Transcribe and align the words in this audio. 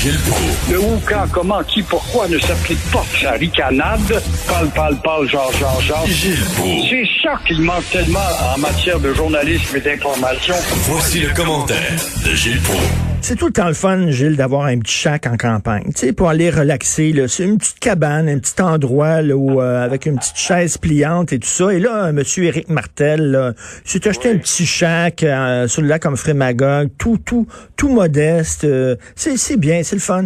Gilles 0.00 0.18
Proulx. 0.20 0.70
Le 0.70 0.80
où, 0.80 0.98
quand, 1.06 1.26
comment, 1.30 1.62
qui, 1.62 1.82
pourquoi 1.82 2.26
ne 2.26 2.38
s'applique 2.38 2.80
pas 2.90 3.04
sa 3.20 3.32
ricanade? 3.32 4.22
Parle, 4.48 4.68
parle, 4.68 4.96
parle, 5.02 5.28
genre, 5.28 5.52
genre, 5.52 5.78
genre. 5.82 6.06
Gilles 6.06 6.42
Proulx. 6.56 6.88
C'est 6.88 7.04
ça 7.22 7.38
qu'il 7.46 7.60
manque 7.60 7.84
tellement 7.90 8.18
en 8.54 8.58
matière 8.58 8.98
de 8.98 9.12
journalisme 9.12 9.76
et 9.76 9.80
d'information. 9.80 10.54
Voici 10.88 11.20
le 11.20 11.34
commentaire 11.34 11.96
de 12.24 12.34
Gilles 12.34 12.62
Proulx. 12.62 13.09
C'est 13.22 13.36
tout 13.36 13.46
le 13.46 13.52
temps 13.52 13.68
le 13.68 13.74
fun, 13.74 14.10
Gilles, 14.10 14.36
d'avoir 14.36 14.64
un 14.64 14.78
petit 14.78 14.94
chac 14.94 15.26
en 15.26 15.36
campagne, 15.36 15.84
tu 15.86 16.06
sais, 16.06 16.12
pour 16.12 16.28
aller 16.28 16.50
relaxer. 16.50 17.12
Là. 17.12 17.28
C'est 17.28 17.44
une 17.44 17.58
petite 17.58 17.78
cabane, 17.78 18.28
un 18.28 18.38
petit 18.38 18.60
endroit 18.60 19.22
là, 19.22 19.36
où, 19.36 19.60
euh, 19.60 19.84
avec 19.84 20.06
une 20.06 20.16
petite 20.16 20.36
chaise 20.36 20.78
pliante 20.78 21.32
et 21.32 21.38
tout 21.38 21.46
ça. 21.46 21.72
Et 21.72 21.78
là, 21.78 22.10
Monsieur 22.12 22.44
Éric 22.44 22.68
Martel 22.68 23.30
là, 23.30 23.52
s'est 23.84 24.08
acheté 24.08 24.30
un 24.30 24.38
petit 24.38 24.66
chac 24.66 25.22
euh, 25.22 25.68
sur 25.68 25.82
le 25.82 25.88
lac 25.88 26.02
comme 26.02 26.16
Magog, 26.34 26.88
tout, 26.98 27.18
tout, 27.24 27.46
tout 27.76 27.90
modeste. 27.90 28.64
euh, 28.64 28.96
c'est, 29.14 29.36
c'est 29.36 29.58
bien, 29.58 29.82
c'est 29.82 29.96
le 29.96 30.00
fun. 30.00 30.24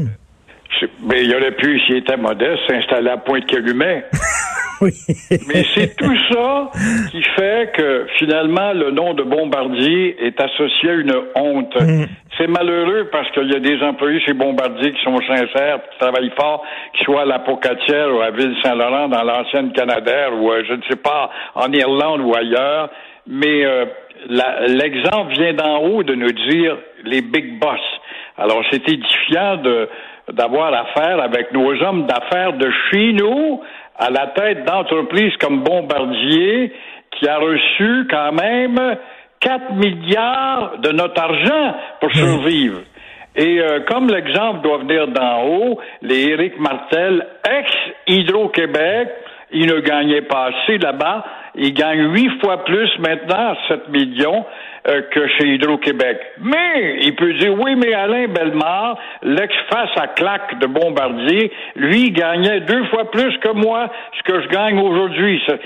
Mais 1.06 1.24
il 1.24 1.34
aurait 1.34 1.54
pu, 1.56 1.78
s'il 1.80 1.96
était 1.96 2.16
modeste, 2.16 2.60
s'installer 2.68 3.10
à 3.10 3.18
Pointe-Calumet. 3.18 4.04
Oui. 4.84 4.92
Mais 5.48 5.64
c'est 5.74 5.96
tout 5.96 6.16
ça 6.30 6.70
qui 7.10 7.22
fait 7.22 7.72
que 7.74 8.06
finalement 8.18 8.72
le 8.74 8.90
nom 8.90 9.14
de 9.14 9.22
Bombardier 9.22 10.16
est 10.26 10.38
associé 10.38 10.90
à 10.90 10.94
une 10.94 11.14
honte. 11.34 11.74
C'est 12.36 12.48
malheureux 12.48 13.08
parce 13.10 13.30
qu'il 13.30 13.50
y 13.50 13.56
a 13.56 13.60
des 13.60 13.80
employés 13.82 14.20
chez 14.20 14.34
Bombardier 14.34 14.92
qui 14.92 15.02
sont 15.02 15.16
sincères, 15.26 15.78
qui 15.90 15.98
travaillent 15.98 16.32
fort, 16.38 16.62
qui 16.98 17.04
soient 17.04 17.22
à 17.22 17.24
la 17.24 17.38
Pocatière 17.38 18.14
ou 18.14 18.20
à 18.20 18.30
Ville-Saint-Laurent 18.30 19.08
dans 19.08 19.22
l'ancienne 19.22 19.72
Canadair 19.72 20.34
ou 20.34 20.50
euh, 20.50 20.62
je 20.68 20.74
ne 20.74 20.82
sais 20.90 20.96
pas 20.96 21.30
en 21.54 21.72
Irlande 21.72 22.20
ou 22.20 22.34
ailleurs. 22.36 22.90
Mais 23.26 23.64
euh, 23.64 23.86
l'exemple 24.68 25.32
vient 25.32 25.54
d'en 25.54 25.78
haut 25.78 26.02
de 26.02 26.14
nous 26.14 26.32
dire 26.50 26.76
les 27.04 27.22
big 27.22 27.58
boss. 27.58 27.80
Alors 28.36 28.62
c'est 28.70 28.86
édifiant 28.86 29.56
de 29.56 29.88
d'avoir 30.32 30.72
affaire 30.72 31.20
avec 31.20 31.52
nos 31.52 31.70
hommes 31.82 32.06
d'affaires 32.06 32.54
de 32.54 32.70
chez 32.90 33.12
nous 33.12 33.60
à 33.96 34.10
la 34.10 34.28
tête 34.28 34.64
d'entreprises 34.64 35.36
comme 35.40 35.62
Bombardier 35.62 36.72
qui 37.12 37.28
a 37.28 37.38
reçu 37.38 38.06
quand 38.10 38.32
même 38.32 38.96
4 39.40 39.72
milliards 39.74 40.78
de 40.78 40.90
notre 40.90 41.20
argent 41.20 41.74
pour 42.00 42.12
survivre. 42.12 42.80
Et 43.36 43.60
euh, 43.60 43.80
comme 43.88 44.08
l'exemple 44.08 44.62
doit 44.62 44.78
venir 44.78 45.08
d'en 45.08 45.42
haut, 45.44 45.80
les 46.02 46.28
Éric 46.28 46.58
Martel, 46.58 47.26
ex-Hydro-Québec, 47.48 49.08
il 49.52 49.66
ne 49.66 49.80
gagnait 49.80 50.22
pas 50.22 50.50
assez 50.50 50.78
là-bas. 50.78 51.24
Il 51.56 51.74
gagne 51.74 52.12
huit 52.12 52.30
fois 52.40 52.64
plus 52.64 52.90
maintenant, 52.98 53.52
à 53.52 53.56
7 53.68 53.88
millions, 53.88 54.44
euh, 54.86 55.00
que 55.12 55.26
chez 55.38 55.54
Hydro-Québec. 55.54 56.18
Mais, 56.42 56.98
il 57.02 57.14
peut 57.16 57.32
dire, 57.34 57.54
oui, 57.58 57.74
mais 57.76 57.94
Alain 57.94 58.28
Bellemare, 58.28 58.98
l'ex-face 59.22 59.90
à 59.96 60.08
claque 60.08 60.58
de 60.60 60.66
Bombardier, 60.66 61.50
lui, 61.76 62.08
il 62.08 62.12
gagnait 62.12 62.60
deux 62.60 62.84
fois 62.86 63.10
plus 63.10 63.36
que 63.38 63.52
moi, 63.54 63.90
ce 64.18 64.30
que 64.32 64.42
je 64.42 64.48
gagne 64.48 64.78
aujourd'hui. 64.78 65.40
C'est- 65.46 65.60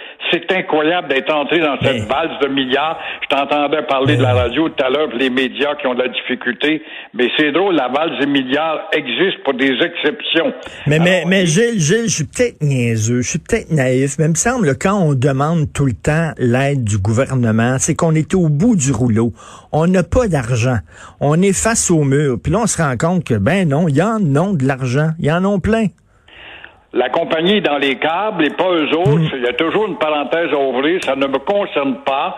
incroyable 0.50 1.08
d'être 1.08 1.32
entré 1.32 1.58
dans 1.60 1.76
cette 1.82 2.02
Mais- 2.02 2.06
valse 2.08 2.38
de 2.42 2.48
milliards. 2.48 2.98
Je 3.22 3.36
t'entendais 3.36 3.82
parler 3.82 4.16
de 4.16 4.22
la 4.22 4.32
radio 4.34 4.68
tout 4.70 4.82
à 4.84 4.88
l'heure, 4.88 5.08
les 5.14 5.28
médias 5.30 5.74
qui 5.76 5.86
ont 5.86 5.94
de 5.94 6.02
la 6.02 6.08
difficulté. 6.08 6.82
Mais 7.14 7.28
c'est 7.36 7.52
drôle, 7.52 7.74
la 7.74 7.88
valse 7.88 8.18
des 8.18 8.26
milliards 8.26 8.88
existe 8.92 9.42
pour 9.44 9.54
des 9.54 9.72
exceptions. 9.82 10.52
Mais, 10.86 10.98
mais, 10.98 11.16
Alors, 11.18 11.28
mais 11.28 11.46
Gilles, 11.46 11.78
Gilles, 11.80 12.08
je 12.08 12.14
suis 12.14 12.24
peut-être 12.24 12.62
niaiseux, 12.62 13.20
je 13.22 13.28
suis 13.28 13.38
peut-être 13.38 13.70
naïf, 13.70 14.16
mais 14.18 14.24
il 14.26 14.30
me 14.30 14.34
semble 14.36 14.68
que 14.68 14.78
quand 14.78 14.98
on 15.00 15.14
demande 15.14 15.66
tout 15.74 15.86
le 15.86 15.92
temps 15.92 16.30
l'aide 16.38 16.84
du 16.84 16.98
gouvernement, 16.98 17.76
c'est 17.78 17.94
qu'on 17.94 18.14
est 18.14 18.34
au 18.34 18.48
bout 18.48 18.74
du 18.76 18.90
rouleau. 18.92 19.07
On 19.72 19.86
n'a 19.86 20.02
pas 20.02 20.28
d'argent. 20.28 20.78
On 21.20 21.40
est 21.42 21.52
face 21.52 21.90
au 21.90 22.04
mur. 22.04 22.36
Puis 22.42 22.52
là, 22.52 22.60
on 22.62 22.66
se 22.66 22.80
rend 22.80 22.96
compte 22.96 23.24
que, 23.24 23.34
ben 23.34 23.68
non, 23.68 23.88
il 23.88 23.96
y 23.96 24.02
en 24.02 24.16
a 24.36 24.52
de 24.54 24.66
l'argent. 24.66 25.10
Il 25.18 25.26
y 25.26 25.32
en 25.32 25.44
a 25.44 25.58
plein. 25.58 25.86
La 26.94 27.10
compagnie 27.10 27.58
est 27.58 27.60
dans 27.60 27.76
les 27.76 27.96
câbles 27.96 28.46
et 28.46 28.50
pas 28.50 28.70
eux 28.70 28.88
autres. 28.96 29.18
Mm. 29.18 29.30
Il 29.34 29.42
y 29.42 29.48
a 29.48 29.52
toujours 29.52 29.86
une 29.86 29.98
parenthèse 29.98 30.50
à 30.52 30.58
ouvrir. 30.58 31.04
Ça 31.04 31.16
ne 31.16 31.26
me 31.26 31.38
concerne 31.38 31.96
pas. 32.04 32.34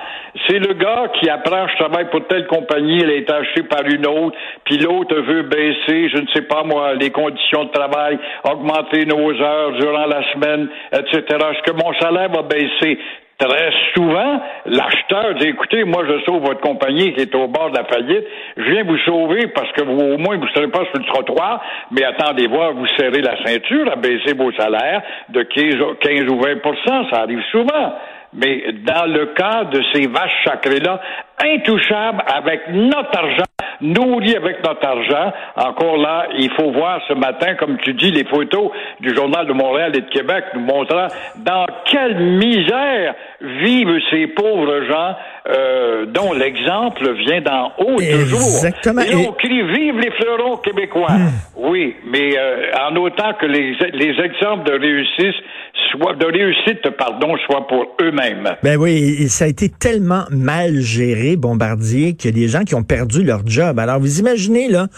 C'est 0.46 0.58
le 0.58 0.74
gars 0.74 1.06
qui 1.20 1.28
apprend 1.28 1.68
je 1.68 1.76
travaille 1.76 2.10
pour 2.10 2.26
telle 2.26 2.46
compagnie, 2.46 3.00
elle 3.02 3.10
été 3.10 3.32
achetée 3.32 3.62
par 3.62 3.84
une 3.84 4.06
autre, 4.06 4.36
puis 4.64 4.78
l'autre 4.78 5.14
veut 5.16 5.42
baisser, 5.42 6.08
je 6.08 6.20
ne 6.20 6.26
sais 6.34 6.42
pas 6.42 6.62
moi, 6.62 6.94
les 6.94 7.10
conditions 7.10 7.64
de 7.64 7.70
travail, 7.70 8.18
augmenter 8.44 9.06
nos 9.06 9.32
heures 9.32 9.72
durant 9.72 10.06
la 10.06 10.22
semaine, 10.32 10.68
etc. 10.92 11.22
Est-ce 11.28 11.70
que 11.70 11.76
mon 11.76 11.92
salaire 11.94 12.30
va 12.30 12.42
baisser? 12.42 12.98
Très 13.40 13.70
souvent, 13.94 14.38
l'acheteur 14.66 15.34
dit 15.36 15.48
écoutez, 15.48 15.84
moi 15.84 16.04
je 16.06 16.22
sauve 16.26 16.42
votre 16.42 16.60
compagnie 16.60 17.14
qui 17.14 17.22
est 17.22 17.34
au 17.34 17.48
bord 17.48 17.70
de 17.70 17.78
la 17.78 17.84
faillite, 17.84 18.26
je 18.58 18.70
viens 18.70 18.84
vous 18.84 18.98
sauver 18.98 19.46
parce 19.54 19.72
que 19.72 19.82
vous, 19.82 19.98
au 19.98 20.18
moins 20.18 20.36
vous 20.36 20.44
ne 20.44 20.50
serez 20.50 20.68
pas 20.68 20.84
sur 20.84 20.98
le 20.98 21.04
trottoir, 21.06 21.62
mais 21.90 22.04
attendez 22.04 22.46
voir, 22.48 22.74
vous 22.74 22.86
serrez 22.98 23.22
la 23.22 23.42
ceinture 23.42 23.90
à 23.90 23.96
baisser 23.96 24.34
vos 24.36 24.52
salaires 24.52 25.00
de 25.30 25.42
15, 25.42 25.80
ou- 25.80 25.94
15 25.94 26.28
ou 26.30 26.38
20 26.38 27.08
ça 27.10 27.22
arrive 27.22 27.42
souvent. 27.50 27.94
Mais 28.32 28.62
dans 28.84 29.06
le 29.06 29.26
cas 29.34 29.64
de 29.64 29.82
ces 29.92 30.06
vaches 30.06 30.44
sacrées-là, 30.44 31.00
intouchables 31.42 32.22
avec 32.32 32.60
notre 32.68 33.16
argent, 33.18 33.44
nourris 33.80 34.36
avec 34.36 34.62
notre 34.64 34.86
argent, 34.86 35.32
encore 35.56 35.96
là, 35.96 36.26
il 36.38 36.50
faut 36.52 36.70
voir 36.70 37.00
ce 37.08 37.14
matin, 37.14 37.54
comme 37.54 37.78
tu 37.78 37.92
dis, 37.94 38.10
les 38.10 38.24
photos 38.24 38.70
du 39.00 39.14
Journal 39.14 39.46
de 39.46 39.52
Montréal 39.52 39.92
et 39.96 40.02
de 40.02 40.10
Québec 40.10 40.44
nous 40.54 40.60
montrant 40.60 41.08
dans 41.38 41.66
quelle 41.86 42.16
misère 42.18 43.14
vivent 43.40 43.98
ces 44.10 44.26
pauvres 44.28 44.82
gens 44.88 45.16
euh, 45.48 46.04
dont 46.06 46.32
l'exemple 46.34 47.10
vient 47.14 47.40
d'en 47.40 47.72
haut 47.78 47.96
toujours. 47.96 48.38
Exactement. 48.38 49.00
Et 49.02 49.06
là, 49.12 49.20
Et- 49.22 49.26
on 49.28 49.32
crie 49.32 49.62
Vive 49.62 49.98
les 49.98 50.10
fleurons 50.12 50.56
québécois. 50.58 51.08
Oui, 51.56 51.96
mais 52.06 52.36
euh, 52.38 52.70
en 52.88 52.94
autant 52.96 53.32
que 53.34 53.46
les, 53.46 53.72
les 53.92 54.20
exemples 54.22 54.70
de 54.70 54.78
réussite 54.78 55.42
soient 55.90 56.14
de 56.14 56.26
réussite, 56.26 56.90
pardon, 56.96 57.36
soient 57.46 57.66
pour 57.66 57.86
eux-mêmes. 58.00 58.56
Ben 58.62 58.76
oui, 58.76 59.28
ça 59.28 59.44
a 59.44 59.48
été 59.48 59.68
tellement 59.68 60.24
mal 60.30 60.80
géré, 60.80 61.36
Bombardier, 61.36 62.14
qu'il 62.14 62.30
y 62.30 62.34
a 62.34 62.40
des 62.40 62.48
gens 62.48 62.64
qui 62.64 62.74
ont 62.74 62.82
perdu 62.82 63.22
leur 63.22 63.46
job. 63.46 63.78
Alors, 63.78 64.00
vous 64.00 64.20
imaginez, 64.20 64.68
là, 64.68 64.88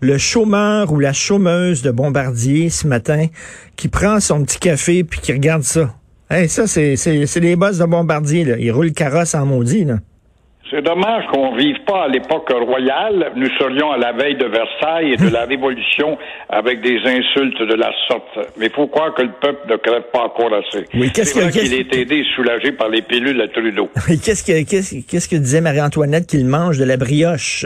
le 0.00 0.18
chômeur 0.18 0.92
ou 0.92 0.98
la 0.98 1.12
chômeuse 1.12 1.82
de 1.82 1.90
Bombardier 1.90 2.70
ce 2.70 2.86
matin 2.86 3.26
qui 3.76 3.88
prend 3.88 4.20
son 4.20 4.44
petit 4.44 4.58
café 4.58 5.04
puis 5.04 5.20
qui 5.20 5.32
regarde 5.32 5.62
ça. 5.62 5.94
Hey, 6.30 6.48
ça, 6.48 6.66
c'est, 6.66 6.96
les 7.40 7.56
boss 7.56 7.78
de 7.78 7.84
Bombardier, 7.84 8.44
là. 8.44 8.56
Ils 8.58 8.70
roulent 8.70 8.86
le 8.86 8.92
carrosse 8.92 9.34
en 9.34 9.46
maudit, 9.46 9.84
là. 9.84 9.96
C'est 10.70 10.82
dommage 10.82 11.24
qu'on 11.32 11.56
vive 11.56 11.78
pas 11.86 12.04
à 12.04 12.08
l'époque 12.08 12.50
royale. 12.52 13.32
Nous 13.36 13.48
serions 13.58 13.90
à 13.90 13.96
la 13.96 14.12
veille 14.12 14.36
de 14.36 14.44
Versailles 14.44 15.12
et 15.14 15.16
de 15.16 15.28
la 15.32 15.44
Révolution 15.46 16.18
avec 16.50 16.82
des 16.82 16.98
insultes 17.06 17.62
de 17.62 17.74
la 17.74 17.90
sorte. 18.06 18.50
Mais 18.58 18.66
il 18.66 18.72
faut 18.72 18.86
croire 18.86 19.14
que 19.14 19.22
le 19.22 19.30
peuple 19.40 19.66
ne 19.70 19.76
crève 19.76 20.02
pas 20.12 20.24
encore 20.24 20.52
assez. 20.52 20.84
Oui, 20.92 21.10
qu'est-ce 21.10 21.32
C'est 21.32 21.40
vrai 21.40 21.50
que- 21.52 21.58
qu'il 21.60 21.72
est 21.72 21.94
aidé 21.96 22.16
et 22.16 22.24
soulagé 22.36 22.72
par 22.72 22.90
les 22.90 23.00
pilules 23.00 23.40
à 23.40 23.48
Trudeau. 23.48 23.88
Et 24.10 24.18
qu'est-ce 24.18 24.44
que, 24.44 24.62
qu'est-ce, 24.62 25.28
que 25.28 25.36
disait 25.36 25.62
Marie-Antoinette 25.62 26.26
qu'il 26.26 26.44
mange 26.44 26.76
de 26.76 26.84
la 26.84 26.98
brioche? 26.98 27.64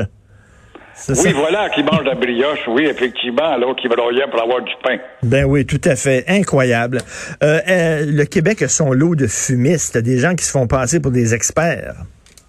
Oui, 1.09 1.15
ça? 1.17 1.31
voilà, 1.35 1.71
qui 1.71 1.83
mange 1.83 2.05
la 2.05 2.15
brioche, 2.15 2.61
oui, 2.69 2.85
effectivement, 2.85 3.51
alors 3.51 3.75
qu'il 3.75 3.89
broyait 3.91 4.27
pour 4.31 4.41
avoir 4.41 4.61
du 4.63 4.73
pain. 4.85 4.99
Ben 5.25 5.45
oui, 5.45 5.67
tout 5.67 5.81
à 5.85 5.97
fait. 5.97 6.23
Incroyable. 6.29 6.99
Euh, 7.43 7.59
euh, 7.69 8.05
le 8.07 8.25
Québec 8.27 8.63
a 8.63 8.69
son 8.69 8.93
lot 8.93 9.17
de 9.17 9.27
fumistes, 9.27 9.99
des 9.99 10.19
gens 10.19 10.37
qui 10.37 10.45
se 10.45 10.53
font 10.53 10.69
passer 10.69 11.01
pour 11.01 11.11
des 11.11 11.35
experts. 11.35 11.95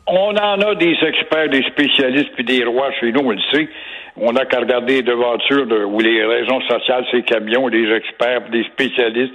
On 0.05 0.35
en 0.35 0.59
a 0.59 0.75
des 0.75 0.97
experts, 1.01 1.49
des 1.49 1.63
spécialistes, 1.63 2.31
puis 2.35 2.43
des 2.43 2.65
rois 2.65 2.91
chez 2.99 3.11
nous, 3.11 3.21
on 3.21 3.31
le 3.31 3.39
sait. 3.53 3.69
On 4.17 4.33
n'a 4.33 4.45
qu'à 4.45 4.59
regarder 4.59 4.95
les 4.95 5.01
devantures 5.01 5.65
de, 5.65 5.83
ou 5.83 5.99
les 5.99 6.23
raisons 6.25 6.61
sociales, 6.61 7.05
ces 7.11 7.23
camions, 7.23 7.69
des 7.69 7.89
experts, 7.89 8.49
des 8.51 8.63
spécialistes. 8.65 9.33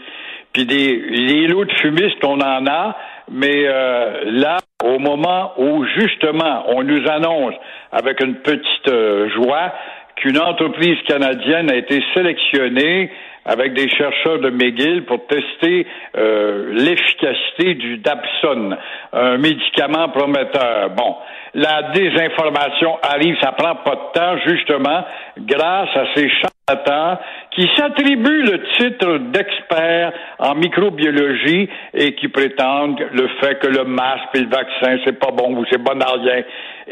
Puis 0.53 0.67
des 0.67 0.97
les 1.11 1.47
lots 1.47 1.65
de 1.65 1.73
fumistes, 1.75 2.23
on 2.23 2.41
en 2.41 2.67
a, 2.67 2.97
mais 3.31 3.65
euh, 3.67 4.23
là, 4.27 4.59
au 4.84 4.99
moment 4.99 5.53
où 5.59 5.84
justement 5.99 6.65
on 6.69 6.83
nous 6.83 7.06
annonce 7.09 7.55
avec 7.93 8.21
une 8.21 8.37
petite 8.37 8.89
euh, 8.89 9.29
joie 9.31 9.73
qu'une 10.17 10.38
entreprise 10.38 10.97
canadienne 11.06 11.70
a 11.70 11.76
été 11.76 12.03
sélectionnée 12.15 13.11
avec 13.49 13.73
des 13.73 13.89
chercheurs 13.89 14.39
de 14.41 14.50
McGill 14.50 15.05
pour 15.06 15.27
tester 15.27 15.87
euh, 16.17 16.71
l'efficacité 16.75 17.75
du 17.75 17.97
Dapson, 17.97 18.77
un 19.15 19.39
médicament 19.39 20.11
prometteur. 20.11 20.91
Bon, 20.91 21.17
la 21.55 21.91
désinformation 21.95 22.99
arrive, 23.03 23.37
ça 23.41 23.53
prend 23.53 23.77
pas 23.77 23.95
de 23.95 24.19
temps, 24.21 24.37
justement, 24.47 25.03
grâce 25.39 25.89
à 25.97 26.05
ces 26.15 26.29
charlatans 26.29 27.19
qui 27.53 27.67
s'attribuent 27.75 28.43
le 28.43 28.62
titre 28.79 29.19
d'expert 29.33 30.12
en 30.41 30.55
microbiologie 30.55 31.71
et 31.94 32.15
qui 32.17 32.29
prétendent 32.29 33.01
le 33.12 33.29
fait 33.41 33.59
que 33.61 33.69
le 33.69 33.85
masque 33.85 34.29
et 34.35 34.41
le 34.41 34.49
vaccin, 34.51 34.99
c'est 35.06 35.19
pas 35.19 35.31
bon 35.31 35.56
ou 35.56 35.65
c'est 35.71 35.83
bon 35.83 35.99
à 35.99 36.12
rien. 36.12 36.43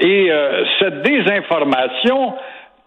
Et 0.01 0.31
euh, 0.31 0.65
cette 0.79 1.03
désinformation 1.03 2.35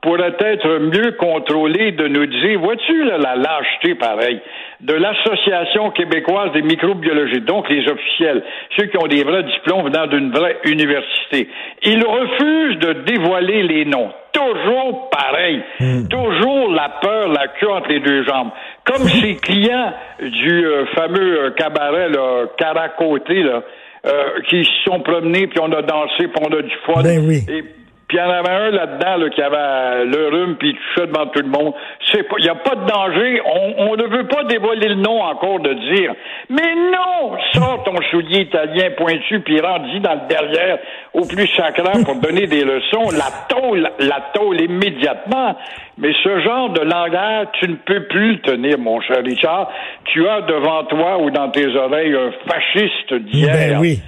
pourrait 0.02 0.36
être 0.40 0.80
mieux 0.80 1.12
contrôlée 1.14 1.92
de 1.92 2.08
nous 2.08 2.26
dire, 2.26 2.60
vois-tu 2.60 3.04
là, 3.04 3.18
la 3.18 3.36
lâcheté 3.36 3.96
pareil, 3.96 4.40
de 4.80 4.94
l'Association 4.94 5.92
québécoise 5.92 6.54
des 6.54 6.62
microbiologistes, 6.62 7.46
donc 7.46 7.70
les 7.70 7.86
officiels, 7.90 8.44
ceux 8.78 8.86
qui 8.86 8.98
ont 8.98 9.08
des 9.08 9.24
vrais 9.24 9.44
diplômes 9.44 9.84
venant 9.86 10.08
d'une 10.08 10.32
vraie 10.32 10.58
université. 10.66 11.50
Ils 11.84 12.04
refusent 12.06 12.80
de 12.80 12.94
dévoiler 13.04 13.64
les 13.64 13.86
noms. 13.86 14.12
Toujours 14.32 15.10
pareil. 15.10 15.62
Hmm. 15.80 16.08
Toujours 16.08 16.72
la 16.72 16.90
peur, 17.02 17.28
la 17.30 17.48
queue 17.48 17.70
entre 17.70 17.90
les 17.90 18.00
deux 18.00 18.24
jambes. 18.24 18.52
Comme 18.86 19.08
ces 19.08 19.36
clients 19.36 19.94
du 20.22 20.66
euh, 20.66 20.86
fameux 20.96 21.46
euh, 21.46 21.52
cabaret, 21.52 22.10
là, 22.10 22.46
Caracoté, 22.58 23.44
là, 23.44 23.64
euh, 24.06 24.42
qui 24.48 24.64
se 24.64 24.72
sont 24.86 25.02
promenés, 25.02 25.48
puis 25.48 25.60
on 25.62 25.72
a 25.74 25.82
dansé, 25.82 26.28
puis 26.28 26.42
on 26.42 26.54
a 26.54 26.62
du 26.62 26.76
fun. 26.86 27.02
Ben 27.04 27.20
oui. 27.28 27.44
Et 27.50 27.64
puis 28.10 28.18
il 28.18 28.22
y 28.22 28.24
en 28.24 28.32
avait 28.32 28.50
un 28.50 28.72
là-dedans 28.72 29.18
là, 29.18 29.30
qui 29.30 29.40
avait 29.40 30.06
le 30.06 30.30
rhume 30.30 30.56
puis 30.56 30.74
tout 30.74 31.00
ça 31.00 31.06
devant 31.06 31.28
tout 31.28 31.44
le 31.44 31.48
monde. 31.48 31.74
Il 32.12 32.44
n'y 32.44 32.50
a 32.50 32.56
pas 32.56 32.74
de 32.74 32.86
danger. 32.88 33.40
On, 33.78 33.96
ne 33.96 34.08
veut 34.08 34.28
pas 34.28 34.46
dévoiler 34.46 34.88
le 34.88 34.96
nom 34.96 35.22
encore 35.22 35.60
de 35.60 35.72
dire. 35.94 36.16
Mais 36.50 36.74
non, 36.92 37.38
sors 37.54 37.84
ton 37.84 38.02
soulier 38.10 38.42
italien 38.42 38.90
pointu 38.98 39.42
puis 39.42 39.62
rentre 39.62 39.86
dans 40.02 40.16
le 40.16 40.28
derrière 40.28 40.80
au 41.14 41.28
plus 41.28 41.46
sacrant 41.56 42.04
pour 42.04 42.16
donner 42.16 42.48
des 42.48 42.64
leçons. 42.64 43.12
La 43.12 43.46
tôle, 43.48 43.88
la 44.00 44.22
tôle 44.34 44.60
immédiatement. 44.60 45.56
Mais 46.00 46.12
ce 46.24 46.40
genre 46.40 46.72
de 46.72 46.82
langage, 46.82 47.48
tu 47.60 47.70
ne 47.70 47.76
peux 47.76 48.08
plus 48.08 48.32
le 48.34 48.40
tenir, 48.40 48.80
mon 48.80 49.02
cher 49.02 49.18
Richard. 49.24 49.70
Tu 50.06 50.28
as 50.28 50.42
devant 50.42 50.84
toi 50.86 51.22
ou 51.22 51.30
dans 51.30 51.52
tes 51.52 51.68
oreilles 51.76 52.16
un 52.16 52.32
fasciste 52.50 53.14
d'hier. 53.14 53.54
Ben 53.54 53.78
oui. 53.80 54.00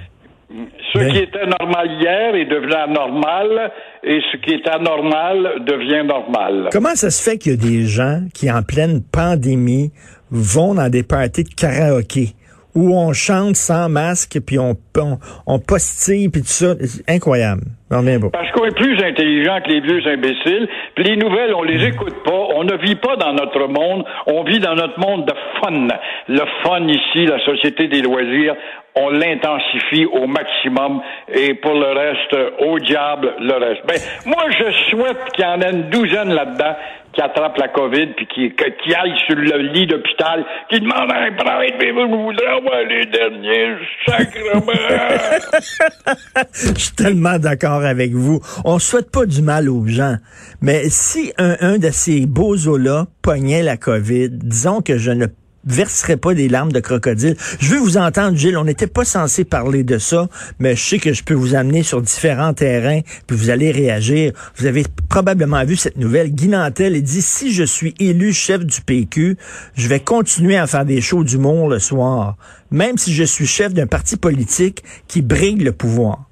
Ce 0.92 0.98
qui 0.98 1.18
était 1.18 1.46
normal 1.46 1.88
hier 2.00 2.34
est 2.34 2.44
devenu 2.44 2.74
anormal 2.74 3.72
et 4.04 4.20
ce 4.30 4.36
qui 4.38 4.54
est 4.54 4.68
anormal 4.68 5.64
devient 5.64 6.06
normal. 6.06 6.68
Comment 6.70 6.94
ça 6.94 7.10
se 7.10 7.22
fait 7.22 7.38
qu'il 7.38 7.52
y 7.52 7.54
a 7.54 7.58
des 7.58 7.86
gens 7.86 8.24
qui, 8.34 8.50
en 8.50 8.62
pleine 8.62 9.02
pandémie, 9.02 9.92
vont 10.30 10.74
dans 10.74 10.90
des 10.90 11.02
parties 11.02 11.44
de 11.44 11.54
karaoké? 11.54 12.34
Où 12.74 12.94
on 12.96 13.12
chante 13.12 13.56
sans 13.56 13.88
masque 13.88 14.38
puis 14.46 14.58
on, 14.58 14.76
on, 14.98 15.18
on 15.46 15.58
postille 15.58 16.28
puis 16.28 16.42
tout 16.42 16.48
ça? 16.48 16.74
C'est 16.80 17.08
incroyable. 17.08 17.62
Pas. 17.92 18.30
Parce 18.32 18.50
qu'on 18.52 18.64
est 18.64 18.74
plus 18.74 18.96
intelligent 19.04 19.60
que 19.60 19.68
les 19.68 19.80
vieux 19.80 20.00
imbéciles. 20.06 20.66
Puis 20.94 21.04
les 21.04 21.16
nouvelles, 21.16 21.54
on 21.54 21.62
les 21.62 21.84
écoute 21.88 22.14
pas. 22.24 22.48
On 22.56 22.64
ne 22.64 22.74
vit 22.78 22.94
pas 22.94 23.16
dans 23.16 23.34
notre 23.34 23.68
monde. 23.68 24.06
On 24.26 24.44
vit 24.44 24.60
dans 24.60 24.74
notre 24.74 24.98
monde 24.98 25.26
de 25.26 25.34
fun. 25.60 25.88
Le 26.26 26.42
fun 26.64 26.86
ici, 26.88 27.26
la 27.26 27.38
société 27.44 27.88
des 27.88 28.00
loisirs, 28.00 28.54
on 28.94 29.10
l'intensifie 29.10 30.06
au 30.06 30.26
maximum. 30.26 31.02
Et 31.34 31.52
pour 31.52 31.74
le 31.74 31.92
reste, 31.92 32.36
au 32.60 32.78
diable, 32.78 33.34
le 33.40 33.54
reste. 33.54 33.82
Ben, 33.86 33.98
moi, 34.24 34.44
je 34.58 34.70
souhaite 34.90 35.18
qu'il 35.34 35.44
y 35.44 35.48
en 35.48 35.60
ait 35.60 35.72
une 35.72 35.90
douzaine 35.90 36.32
là-dedans 36.32 36.74
qui 37.12 37.20
attrapent 37.20 37.58
la 37.58 37.68
COVID 37.68 38.14
puis 38.16 38.26
qui, 38.26 38.52
qui 38.54 38.94
aillent 38.94 39.18
sur 39.26 39.36
le 39.36 39.58
lit 39.72 39.86
d'hôpital, 39.86 40.44
qui 40.70 40.80
demandent 40.80 41.12
un 41.12 41.32
prêtre, 41.32 41.76
mais 41.78 41.90
vous 41.90 42.24
voudrez 42.24 42.46
avoir 42.46 42.82
les 42.88 43.06
derniers 43.06 43.76
sacrements. 44.06 44.72
Je 46.54 46.80
suis 46.80 46.94
tellement 46.94 47.38
d'accord 47.38 47.84
avec 47.84 48.12
vous. 48.12 48.40
On 48.64 48.78
souhaite 48.78 49.10
pas 49.10 49.26
du 49.26 49.42
mal 49.42 49.68
aux 49.68 49.86
gens. 49.86 50.16
Mais 50.60 50.88
si 50.88 51.32
un, 51.38 51.56
un 51.60 51.78
de 51.78 51.90
ces 51.90 52.26
beaux 52.26 52.68
os-là 52.68 53.06
pognait 53.22 53.62
la 53.62 53.76
COVID, 53.76 54.30
disons 54.30 54.80
que 54.80 54.96
je 54.96 55.10
ne 55.10 55.26
verserai 55.64 56.16
pas 56.16 56.34
des 56.34 56.48
larmes 56.48 56.72
de 56.72 56.80
crocodile. 56.80 57.36
Je 57.60 57.70
veux 57.70 57.78
vous 57.78 57.96
entendre, 57.96 58.36
Gilles. 58.36 58.56
On 58.56 58.64
n'était 58.64 58.86
pas 58.86 59.04
censé 59.04 59.44
parler 59.44 59.84
de 59.84 59.98
ça, 59.98 60.28
mais 60.58 60.76
je 60.76 60.82
sais 60.82 60.98
que 60.98 61.12
je 61.12 61.22
peux 61.22 61.34
vous 61.34 61.54
amener 61.54 61.82
sur 61.82 62.02
différents 62.02 62.54
terrains, 62.54 63.00
puis 63.26 63.36
vous 63.36 63.50
allez 63.50 63.70
réagir. 63.70 64.32
Vous 64.56 64.66
avez 64.66 64.84
probablement 65.08 65.64
vu 65.64 65.76
cette 65.76 65.96
nouvelle. 65.96 66.30
Guy 66.30 66.48
Nantel 66.48 67.00
dit, 67.02 67.22
si 67.22 67.52
je 67.52 67.64
suis 67.64 67.94
élu 67.98 68.32
chef 68.32 68.64
du 68.64 68.80
PQ, 68.80 69.36
je 69.74 69.88
vais 69.88 70.00
continuer 70.00 70.56
à 70.56 70.66
faire 70.66 70.84
des 70.84 71.00
shows 71.00 71.24
d'humour 71.24 71.68
le 71.68 71.78
soir, 71.78 72.36
même 72.70 72.98
si 72.98 73.12
je 73.12 73.24
suis 73.24 73.46
chef 73.46 73.74
d'un 73.74 73.86
parti 73.86 74.16
politique 74.16 74.82
qui 75.08 75.22
brigue 75.22 75.62
le 75.62 75.72
pouvoir. 75.72 76.31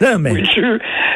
Non, 0.00 0.18
mais... 0.18 0.32
Oui. 0.32 0.42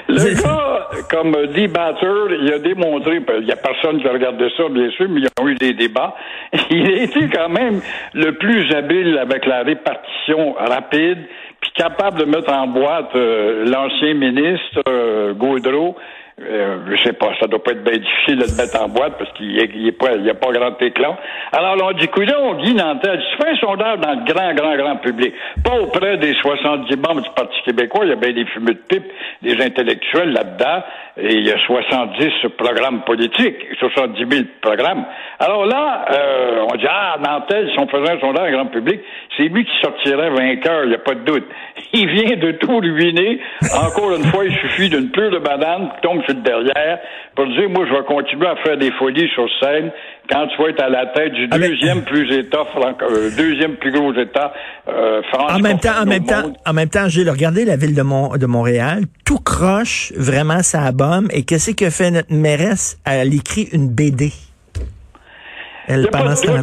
Le 0.09 0.43
gars, 0.43 0.89
comme 1.11 1.37
dit 1.55 1.69
Batter, 1.69 2.37
il 2.41 2.53
a 2.53 2.59
démontré, 2.59 3.21
il 3.39 3.45
n'y 3.45 3.53
a 3.53 3.57
personne 3.57 4.01
qui 4.01 4.09
a 4.09 4.13
regardé 4.13 4.49
ça, 4.57 4.65
bien 4.69 4.91
sûr, 4.91 5.09
mais 5.09 5.21
il 5.21 5.25
y 5.25 5.27
a 5.27 5.49
eu 5.49 5.55
des 5.55 5.73
débats. 5.73 6.15
Il 6.71 6.87
a 6.87 7.03
été 7.03 7.29
quand 7.33 7.49
même 7.49 7.81
le 8.15 8.33
plus 8.33 8.73
habile 8.75 9.19
avec 9.19 9.47
la 9.47 9.63
répartition 9.63 10.55
rapide, 10.55 11.19
puis 11.61 11.71
capable 11.75 12.19
de 12.19 12.25
mettre 12.25 12.53
en 12.53 12.67
boîte 12.67 13.15
euh, 13.15 13.65
l'ancien 13.65 14.15
ministre 14.15 14.83
euh, 14.89 15.33
Gaudreau. 15.35 15.97
Euh, 16.41 16.79
je 16.91 17.03
sais 17.03 17.13
pas, 17.13 17.33
ça 17.39 17.47
doit 17.47 17.63
pas 17.63 17.73
être 17.73 17.85
bien 17.85 17.99
difficile 17.99 18.39
de 18.39 18.45
le 18.45 18.57
mettre 18.57 18.81
en 18.83 18.89
boîte 18.89 19.19
parce 19.19 19.31
qu'il 19.33 19.53
il 19.53 19.87
est 19.87 19.93
pas, 19.93 20.13
il 20.17 20.25
y 20.25 20.31
a 20.31 20.35
pas 20.35 20.51
grand 20.51 20.81
éclat. 20.81 21.19
Alors, 21.53 21.77
là, 21.77 21.85
on 21.89 21.93
dit, 21.93 22.09
on 22.39 22.55
Guy 22.55 22.75
Nantel, 22.75 23.21
tu 23.21 23.45
fais 23.45 23.51
un 23.51 23.57
sondage 23.57 24.01
dans 24.01 24.13
le 24.13 24.25
grand, 24.25 24.55
grand, 24.55 24.77
grand 24.77 24.97
public. 24.97 25.35
Pas 25.63 25.79
auprès 25.79 26.17
des 26.17 26.33
70 26.35 26.97
membres 26.97 27.21
du 27.21 27.31
Parti 27.37 27.61
québécois, 27.67 28.05
il 28.05 28.11
y 28.11 28.13
a 28.13 28.17
bien 28.17 28.33
des 28.33 28.47
fumeux 28.47 28.75
de 28.75 28.83
pipe, 28.89 29.05
des 29.43 29.63
intellectuels 29.63 30.33
là-dedans, 30.33 30.83
et 31.19 31.35
il 31.35 31.47
y 31.47 31.53
a 31.53 31.59
70 31.59 32.49
programmes 32.57 33.03
politiques, 33.03 33.59
70 33.79 34.25
000 34.31 34.45
programmes. 34.63 35.05
Alors 35.39 35.67
là, 35.67 36.07
euh, 36.11 36.67
on 36.73 36.77
dit, 36.77 36.87
ah, 36.89 37.17
Nantel, 37.23 37.71
si 37.73 37.79
on 37.79 37.87
faisait 37.89 38.11
un 38.11 38.21
sondage 38.21 38.33
dans 38.39 38.45
le 38.47 38.53
grand 38.53 38.67
public, 38.67 39.01
c'est 39.37 39.45
lui 39.45 39.67
qui 39.67 39.73
sortirait 39.83 40.31
vainqueur, 40.31 40.85
il 40.85 40.89
n'y 40.89 40.95
a 40.95 40.99
pas 40.99 41.15
de 41.15 41.25
doute. 41.25 41.45
Il 41.93 42.09
vient 42.09 42.37
de 42.37 42.53
tout 42.53 42.79
ruiner. 42.79 43.41
Encore 43.75 44.17
une 44.17 44.25
fois, 44.25 44.47
il 44.47 44.55
suffit 44.57 44.89
d'une 44.89 45.11
pleure 45.11 45.31
de 45.31 45.39
banane 45.39 45.91
qui 45.95 46.01
tombe 46.01 46.22
sur 46.25 46.35
le 46.35 46.43
derrière 46.43 46.99
pour 47.35 47.47
dire, 47.47 47.69
moi, 47.71 47.85
je 47.89 47.93
vais 47.93 48.05
continuer 48.05 48.47
à 48.47 48.57
faire 48.57 48.77
des 48.77 48.91
folies 48.93 49.29
sur 49.35 49.47
scène 49.61 49.91
quand 50.31 50.47
tu 50.49 50.63
vas 50.63 50.69
être 50.71 50.83
à 50.83 50.89
la 50.89 51.07
tête 51.07 51.33
du 51.33 51.49
Ah, 51.51 51.59
mais- 51.59 51.69
deuxième 51.69 52.03
plus 52.03 52.31
État, 52.39 52.65
euh, 53.03 53.31
deuxième 53.37 53.77
plus 53.77 53.91
gros 53.93 54.13
État 54.15 54.53
euh, 54.89 55.21
En 55.49 55.59
même 55.59 55.79
temps, 55.79 56.03
en 56.03 56.07
même 56.07 56.25
temps, 56.25 56.53
en 56.67 56.73
même 56.73 56.89
temps, 56.89 57.09
j'ai 57.09 57.29
regardé 57.29 57.65
la 57.65 57.77
ville 57.77 57.95
de, 57.95 58.03
Mon- 58.03 58.37
de 58.37 58.47
Montréal, 58.47 59.03
tout 59.25 59.39
croche, 59.39 60.13
vraiment 60.17 60.63
ça 60.63 60.91
bombe. 60.93 61.27
Et 61.33 61.45
qu'est-ce 61.45 61.73
que 61.73 61.91
fait 61.91 62.11
notre 62.11 62.33
mairesse? 62.33 62.99
Elle 63.05 63.35
écrit 63.35 63.69
une 63.73 63.89
BD. 63.89 64.31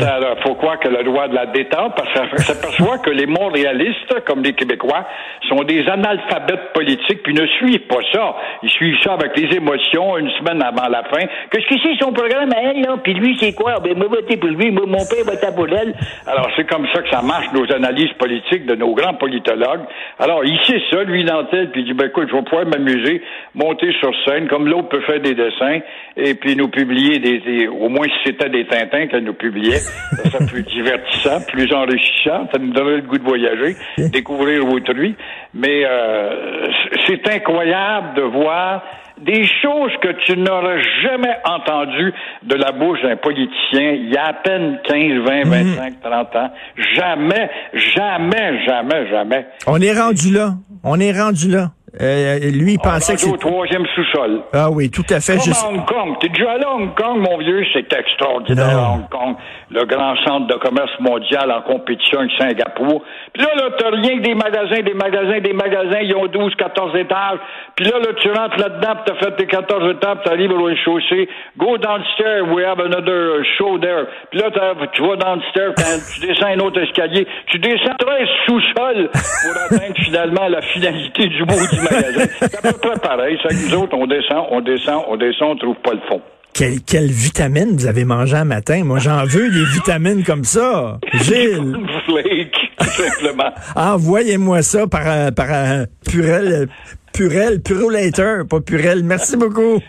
Alors, 0.06 0.40
faut 0.42 0.56
croire 0.56 0.80
que 0.80 0.88
le 0.88 1.04
droit 1.04 1.28
de 1.28 1.36
la 1.36 1.46
détente, 1.48 1.94
parce 1.96 2.14
qu'on 2.14 2.38
s'aperçoit 2.38 2.98
que 3.00 3.10
les 3.10 3.26
Montréalistes, 3.26 4.22
comme 4.26 4.42
les 4.44 4.54
Québécois, 4.54 5.06
sont 5.50 5.64
des 5.64 5.88
analphabètes 5.90 6.72
politiques, 6.74 7.22
puis 7.24 7.34
ne 7.34 7.46
suivent 7.48 7.88
pas 7.88 8.00
ça. 8.14 8.36
Ils 8.64 8.70
suivent 8.70 8.98
ça 9.04 9.14
avec 9.14 9.38
les 9.38 9.56
émotions 9.58 10.18
une 10.18 10.30
semaine 10.32 10.62
avant 10.64 10.88
la 10.88 11.04
fin. 11.04 11.26
Qu'est-ce 11.52 11.68
que 11.68 11.76
c'est 11.84 11.98
son 12.04 12.14
programme 12.14 12.50
à 12.54 12.62
elle, 12.72 12.82
là? 12.82 12.96
Puis 13.04 13.14
lui, 13.14 13.36
c'est 13.40 13.54
quoi? 13.54 13.80
Ben, 13.84 13.98
moi, 13.98 14.08
voter 14.08 14.38
pour 14.38 14.50
lui, 14.50 14.72
moi, 14.72 14.84
mon 14.88 15.06
père 15.06 15.26
voter 15.26 15.54
pour 15.56 15.68
elle. 15.68 15.94
Alors, 16.26 16.50
c'est 16.56 16.66
comme 16.70 16.88
ça 16.94 17.02
que 17.02 17.10
ça 17.10 17.22
marche, 17.22 17.48
nos 17.54 17.70
analyses 17.74 18.14
politiques 18.18 18.66
de 18.66 18.76
nos 18.76 18.94
grands 18.94 19.16
politologues. 19.16 19.82
Alors, 20.20 20.46
il 20.46 20.58
sait 20.66 20.82
ça, 20.92 21.04
lui, 21.04 21.26
Nantel, 21.26 21.72
puis 21.72 21.82
il 21.82 21.88
dit, 21.88 21.94
ben, 21.94 22.08
écoute, 22.08 22.28
je 22.32 22.36
vais 22.36 22.44
pouvoir 22.44 22.66
m'amuser, 22.66 23.22
monter 23.54 23.92
sur 24.00 24.12
scène, 24.26 24.48
comme 24.48 24.68
l'autre 24.68 24.88
peut 24.90 25.02
faire 25.02 25.20
des 25.20 25.36
dessins, 25.36 25.80
et 26.16 26.36
puis 26.36 26.56
nous 26.56 26.70
publier 26.70 27.20
des, 27.20 27.40
des- 27.40 27.68
au 27.68 27.90
moins 27.90 28.06
si 28.08 28.20
c'était 28.24 28.50
des 28.50 28.66
Tintins 28.66 29.08
qu'elle 29.10 29.24
nous 29.24 29.34
publiait, 29.34 29.80
ça 29.80 30.30
serait 30.30 30.46
plus 30.46 30.64
divertissant, 30.76 31.42
plus 31.48 31.74
enrichissant, 31.74 32.48
ça 32.52 32.60
nous 32.60 32.72
donnerait 32.72 32.98
le 32.98 33.02
goût 33.04 33.18
de 33.18 33.24
voyager, 33.24 33.76
découvrir 33.98 34.66
autrui. 34.68 35.16
Mais 35.54 35.84
euh, 35.86 36.68
c'est 37.08 37.28
incroyable 37.28 38.16
de 38.16 38.22
voir 38.22 38.84
des 39.22 39.46
choses 39.62 39.92
que 40.02 40.14
tu 40.26 40.38
n'aurais 40.38 40.82
jamais 41.04 41.36
entendues 41.44 42.14
de 42.44 42.56
la 42.56 42.72
bouche 42.72 43.02
d'un 43.02 43.18
politicien 43.18 43.92
il 43.92 44.14
y 44.14 44.18
a 44.18 44.28
à 44.28 44.34
peine 44.34 44.80
15, 44.88 45.26
20, 45.26 45.44
25, 45.46 45.94
30 46.02 46.36
ans. 46.36 46.52
Jamais, 46.96 47.50
jamais, 47.74 48.66
jamais, 48.66 49.10
jamais. 49.10 49.46
On 49.68 49.80
est 49.82 49.94
rendu 49.94 50.32
là. 50.32 50.54
On 50.84 51.00
est 51.00 51.12
rendu 51.12 51.50
là. 51.50 51.72
Euh, 52.02 52.40
lui, 52.52 52.74
il 52.74 52.80
pensait 52.80 53.16
que 53.16 53.22
Rendu 53.22 53.34
au 53.34 53.38
troisième 53.38 53.86
sous-sol. 53.96 54.42
Ah 54.54 54.70
oui, 54.70 54.90
tout 54.90 55.04
à 55.10 55.20
fait. 55.20 55.38
Comme 55.38 55.46
Je- 55.46 55.52
à 55.52 55.70
Hong 55.70 55.86
Kong. 55.86 56.16
T'es 56.22 56.30
déjà 56.30 56.52
allé 56.52 56.64
à 56.64 56.72
Hong 56.74 56.94
Kong, 56.96 57.18
mon 57.20 57.38
vieux? 57.38 57.64
C'est 57.74 57.92
extraordinaire, 57.94 58.74
Non. 58.78 58.94
Hong 58.96 59.10
Kong. 59.10 59.36
Le 59.72 59.86
grand 59.86 60.16
centre 60.26 60.48
de 60.48 60.56
commerce 60.56 60.92
mondial 61.00 61.52
en 61.52 61.62
compétition 61.62 62.20
avec 62.20 62.32
Singapour. 62.40 63.04
Puis 63.34 63.44
là, 63.44 63.50
là, 63.56 63.70
t'as 63.78 63.90
rien 63.92 64.18
que 64.18 64.24
des 64.24 64.36
magasins, 64.36 64.82
des 64.82 64.94
magasins, 64.94 65.40
des 65.40 65.54
magasins. 65.54 66.00
Ils 66.02 66.16
ont 66.16 66.28
12, 66.28 66.54
14 66.56 66.96
étages. 66.98 67.40
Puis 67.76 67.86
là, 67.86 68.00
là, 68.00 68.08
tu 68.22 68.32
rentres 68.32 68.58
là-dedans, 68.58 68.94
puis 68.96 69.04
t'as 69.06 69.16
fait 69.16 69.36
tes 69.36 69.46
14 69.48 69.92
étages, 69.92 70.16
puis 70.22 70.24
t'arrives 70.30 70.52
au 70.52 70.64
rez-de-chaussée. 70.64 71.30
Go 71.58 71.78
downstairs, 71.78 72.44
we 72.54 72.66
have 72.66 72.80
another 72.80 73.44
show 73.58 73.78
there. 73.80 74.06
Puis 74.32 74.40
là, 74.40 74.50
t'as- 74.52 74.76
tu 74.94 75.02
vas 75.02 75.16
downstairs, 75.16 75.74
tu 76.14 76.28
descends 76.28 76.48
un 76.48 76.60
autre 76.60 76.82
escalier. 76.82 77.28
Tu 77.48 77.60
descends 77.60 77.96
13 78.00 78.28
sous-sols 78.48 79.10
pour 79.12 79.62
atteindre 79.64 79.96
finalement 80.04 80.48
la 80.48 80.62
finalité 80.62 81.28
du 81.28 81.44
magasin. 81.82 82.32
C'est 82.40 82.56
à 82.56 82.62
peu 82.62 82.78
près 82.78 83.00
pareil. 83.00 83.38
C'est 83.42 83.50
que 83.50 83.70
nous 83.70 83.84
autres, 83.84 83.96
on 83.96 84.08
descend, 84.08 84.46
on 84.52 84.62
descend, 84.62 85.04
on 85.08 85.18
descend, 85.18 85.50
on 85.52 85.56
trouve 85.58 85.76
pas 85.84 85.94
le 85.94 86.02
fond. 86.08 86.22
Quelle, 86.54 86.82
quelle 86.82 87.12
vitamine 87.12 87.76
vous 87.78 87.86
avez 87.86 88.06
mangé 88.06 88.36
un 88.36 88.44
matin? 88.44 88.84
Moi, 88.84 89.00
j'en 89.00 89.24
veux 89.24 89.50
des 89.50 89.66
vitamines 89.66 90.24
comme 90.24 90.44
ça. 90.44 91.00
Gilles, 91.14 91.76
simplement. 92.82 93.52
envoyez-moi 93.76 94.62
ça 94.62 94.88
par, 94.88 95.04
euh, 95.06 95.32
par 95.32 95.48
euh, 95.52 95.86
Purel, 96.10 96.68
Purel, 97.14 97.62
Purulator, 97.62 98.46
pas 98.50 98.60
Purel. 98.62 99.04
Merci 99.04 99.38
beaucoup. 99.38 99.80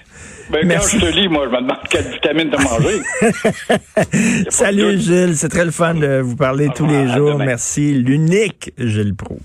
Ben, 0.50 0.62
quand 0.62 0.66
Merci. 0.66 0.98
je 0.98 1.06
te 1.06 1.16
lis, 1.16 1.28
moi, 1.28 1.46
je 1.46 1.50
me 1.50 1.60
demande 1.60 1.78
quelle 1.88 2.08
vitamine 2.08 2.50
t'as 2.50 2.62
mangé. 2.62 3.00
Salut 4.50 4.98
Gilles, 4.98 5.36
c'est 5.36 5.48
très 5.48 5.64
le 5.64 5.70
fun 5.70 5.94
de 5.94 6.20
vous 6.20 6.36
parler 6.36 6.68
tous 6.74 6.86
les 6.86 7.02
revoir, 7.02 7.16
jours. 7.16 7.38
Merci. 7.38 7.92
L'unique 7.94 8.72
Gilles 8.78 9.14
Pro. 9.14 9.38